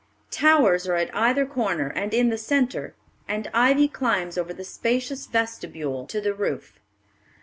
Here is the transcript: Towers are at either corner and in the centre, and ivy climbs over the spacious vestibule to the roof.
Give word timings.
Towers 0.31 0.87
are 0.87 0.95
at 0.95 1.15
either 1.15 1.45
corner 1.45 1.89
and 1.89 2.11
in 2.11 2.29
the 2.29 2.37
centre, 2.39 2.95
and 3.27 3.51
ivy 3.53 3.87
climbs 3.87 4.35
over 4.35 4.51
the 4.51 4.63
spacious 4.63 5.27
vestibule 5.27 6.07
to 6.07 6.19
the 6.19 6.33
roof. 6.33 6.79